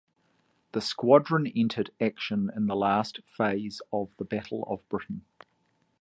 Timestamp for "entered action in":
1.45-2.65